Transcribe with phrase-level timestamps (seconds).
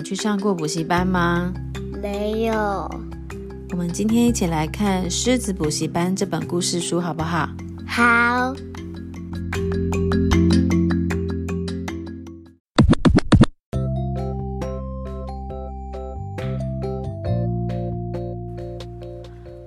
[0.00, 1.52] 你去上过补习班吗？
[2.00, 2.54] 没有。
[3.72, 7.46] 我们今天一起来看《狮子补习班》这本故事书，好不好？
[7.86, 8.54] 好。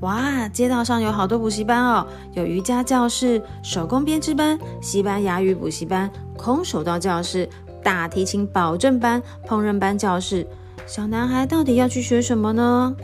[0.00, 7.48] 哇，街道上有好多补习班哦，有瑜伽教室、手工编织班、西班牙语补习班、空手道教室。
[7.82, 10.46] 大提琴保证班、烹饪班教室，
[10.86, 12.94] 小男孩到底要去学什么呢？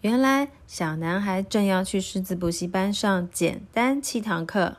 [0.00, 4.74] 原来，小男孩正要去狮子补习班上简单七堂课。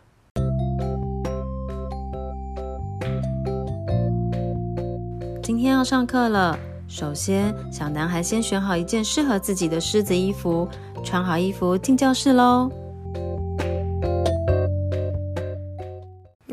[5.42, 10.68] 今天要上课了，首先，小男孩先选好一件适合自己的狮子衣服，
[11.04, 12.72] 穿好衣服进教室喽。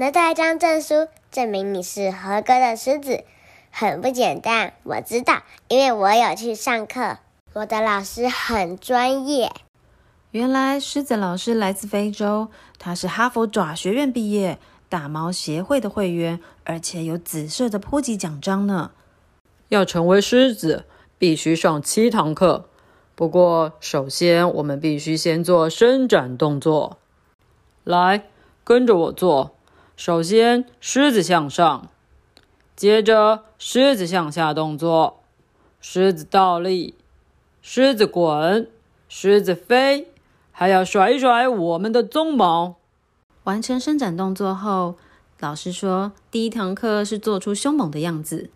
[0.03, 3.23] 拿到一张证书，证明你是合格的狮子，
[3.71, 4.73] 很不简单。
[4.83, 7.19] 我知道，因为我有去上课。
[7.53, 9.53] 我的老师很专业。
[10.33, 12.49] 原来狮子老师来自非洲，
[12.81, 14.59] 他是哈佛爪学院毕业，
[14.89, 18.91] 大猫协会的会员，而且有紫色的坡级奖章呢。
[19.69, 20.85] 要成为狮子，
[21.17, 22.69] 必须上七堂课。
[23.15, 26.99] 不过，首先我们必须先做伸展动作。
[27.85, 28.25] 来，
[28.65, 29.55] 跟着我做。
[29.97, 31.89] 首先，狮子向上，
[32.75, 35.21] 接着狮子向下动作，
[35.81, 36.95] 狮子倒立，
[37.61, 38.69] 狮子滚，
[39.09, 40.09] 狮子飞，
[40.51, 42.77] 还要甩一甩我们的鬃毛。
[43.45, 44.97] 完成伸展动作后，
[45.39, 48.51] 老师说第一堂课是做出凶猛的样子。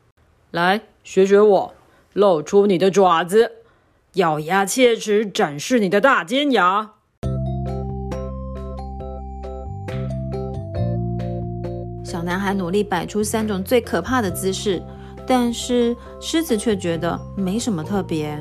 [0.51, 1.75] 来，学学我，
[2.13, 3.53] 露出你的爪子，
[4.15, 6.95] 咬牙切齿，展示你的大尖牙。
[12.07, 14.81] 小男孩努力摆出三种最可怕的姿势，
[15.27, 18.41] 但是狮子却觉得没什么特别。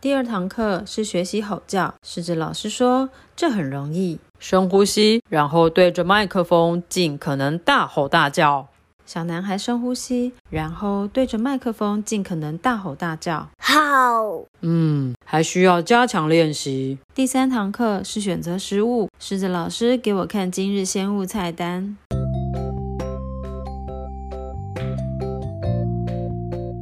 [0.00, 8.66] 第二堂课是学习吼叫，狮子老师说这很容易，深呼吸，然后对着麦克风尽可能大吼大叫。
[9.04, 13.48] 小男孩深呼吸，然后对着麦克风尽可能大吼大叫。
[13.58, 16.98] 好，嗯，还需要加强练习。
[17.14, 21.96] 第三堂课是选择食物，狮子老师给我看今日鲜物菜单，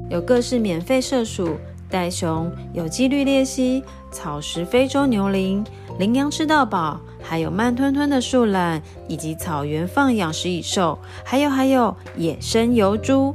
[0.08, 1.56] 有各式免费射鼠、
[1.88, 3.82] 袋熊、有机绿鬣蜥、
[4.12, 5.64] 草食非洲牛羚、
[5.98, 7.00] 羚羊吃到饱。
[7.30, 13.32] 还有慢吞吞的树懒，以及草原放养食蚁兽，还有还有野生油猪。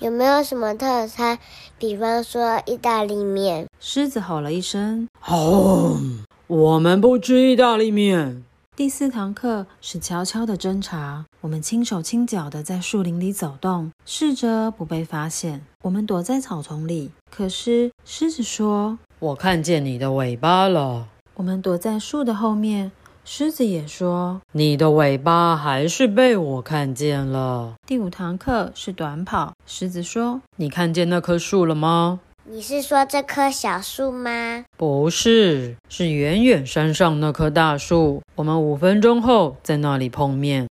[0.00, 1.38] 有没有什么特餐？
[1.78, 3.68] 比方说意大利面？
[3.78, 6.00] 狮子吼了一声：“哦，
[6.48, 8.42] 我们不吃意大利面。”
[8.74, 15.64] 第四堂课是悄悄的侦查，我们轻手轻脚的在树林里走动，试着不被发现。
[15.82, 18.98] 我们躲在草丛里，可是狮子说。
[19.20, 21.06] 我看见你的尾巴了。
[21.34, 22.90] 我们躲在树的后面。
[23.22, 29.52] 狮子也说：“你的尾巴还是被我看见了。”第五堂课是短跑。
[29.66, 34.64] 狮子说：“你看见那棵树了吗？”你是说这棵小树吗？
[34.78, 38.22] 不是，是远远山上那棵大树。
[38.36, 40.66] 我们五分钟后在那里碰面。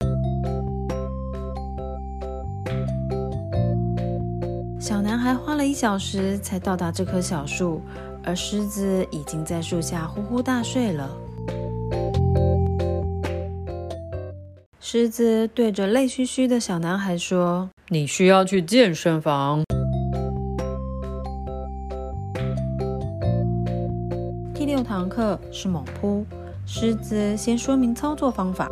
[4.80, 7.80] 小男孩花了一小时才到达这棵小树。
[8.30, 11.10] 而狮子已经在树下呼呼大睡了。
[14.80, 19.64] 狮子对着累嘘嘘的小男孩说：“你需要去健身房。”
[24.54, 26.24] 第六堂课是猛扑。
[26.68, 28.70] 狮子先说明操作方法。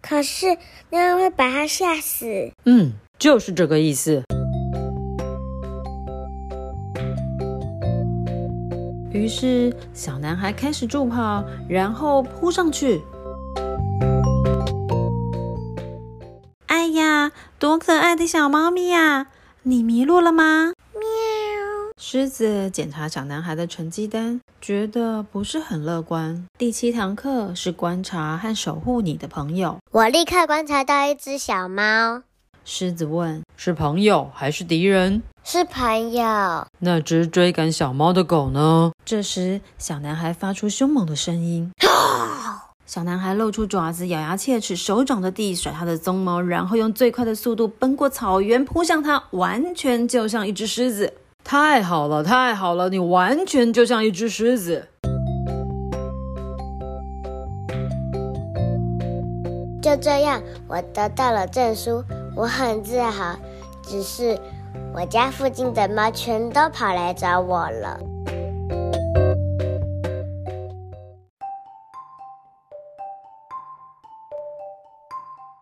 [0.00, 0.56] 可是
[0.88, 2.52] 那样会把他吓死。
[2.64, 4.22] 嗯，就是这个意思。
[9.12, 13.02] 于是，小男孩开始助跑，然后扑上去。
[16.66, 19.26] 哎呀，多可爱的小猫咪呀！
[19.64, 20.72] 你迷路了吗？
[20.94, 21.02] 喵。
[21.98, 26.46] 狮子检查小男孩的成绩单，觉得不是很乐观。
[26.58, 29.78] 第七堂课是观察和守护你的朋友。
[29.92, 32.22] 我立刻观察到一只小猫。
[32.64, 36.66] 狮子问：“是朋友还是敌人？”是朋友。
[36.78, 38.92] 那只追赶小猫的狗呢？
[39.04, 41.72] 这时，小男孩发出凶猛的声音。
[42.86, 51.14] 小男孩露出爪子，咬牙切齿，手掌着地，甩他的鬃毛，然后用最快的速度奔过草原，扑向他，完全就像一只狮子。
[51.42, 54.88] 太好了，太好了，你完全就像一只狮子。
[59.82, 63.36] 就这样，我得到了证书，我很自豪。
[63.82, 64.38] 只是
[64.94, 67.98] 我家附近的猫全都跑来找我了。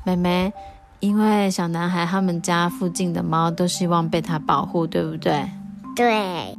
[0.05, 0.53] 妹妹，
[1.01, 5.49] 因为小男孩他们家附近的猫都希望被他保护，对不对？
[5.97, 6.55] 对。